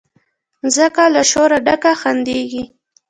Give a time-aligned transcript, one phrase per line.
[0.61, 2.63] مځکه له شوره ډکه خندیږي